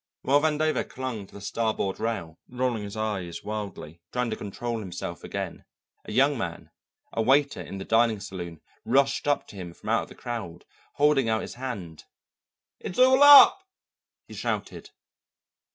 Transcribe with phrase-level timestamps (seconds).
[0.23, 5.23] While Vandover clung to the starboard rail, rolling his eyes wildly, trying to control himself
[5.23, 5.63] again,
[6.05, 6.71] a young man,
[7.13, 10.65] a waiter in the dining saloon, rushed up to him from out of the crowd,
[10.95, 12.05] holding out his hand.
[12.79, 13.61] "It's all up!"
[14.27, 14.89] he shouted.